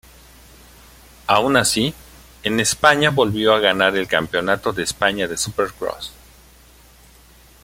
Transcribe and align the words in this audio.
Aun 1.27 1.57
así, 1.57 1.93
en 2.41 2.59
España 2.59 3.11
volvió 3.11 3.53
a 3.53 3.59
ganar 3.59 3.95
el 3.95 4.07
Campeonato 4.07 4.73
de 4.73 4.81
España 4.81 5.27
de 5.27 5.37
Supercross. 5.37 6.11